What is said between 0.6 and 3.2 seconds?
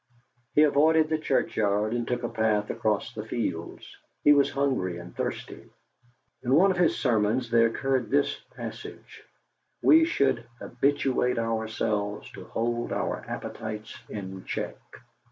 avoided the churchyard, and took a path across